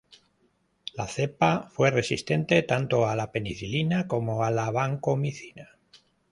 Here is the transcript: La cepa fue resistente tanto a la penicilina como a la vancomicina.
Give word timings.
La 0.95 1.07
cepa 1.07 1.69
fue 1.69 1.91
resistente 1.91 2.63
tanto 2.63 3.05
a 3.07 3.15
la 3.15 3.31
penicilina 3.31 4.07
como 4.07 4.43
a 4.43 4.49
la 4.49 4.71
vancomicina. 4.71 5.69